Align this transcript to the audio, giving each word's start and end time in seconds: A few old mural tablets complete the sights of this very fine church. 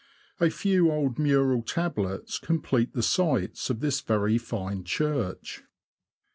A 0.39 0.49
few 0.49 0.91
old 0.91 1.19
mural 1.19 1.61
tablets 1.61 2.39
complete 2.39 2.93
the 2.93 3.03
sights 3.03 3.69
of 3.69 3.81
this 3.81 4.01
very 4.01 4.39
fine 4.39 4.83
church. 4.83 5.61